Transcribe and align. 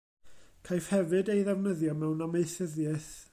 Caiff 0.67 0.87
hefyd 0.93 1.29
ei 1.33 1.43
ddefnyddio 1.49 1.93
mewn 2.01 2.25
amaethyddiaeth. 2.27 3.13